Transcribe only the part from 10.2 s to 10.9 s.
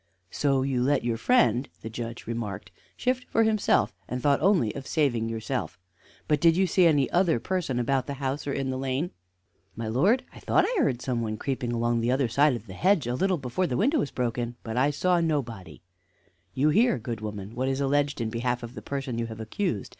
I thought I